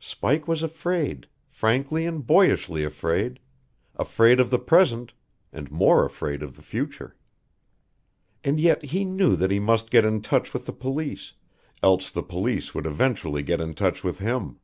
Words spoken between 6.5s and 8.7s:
the future. And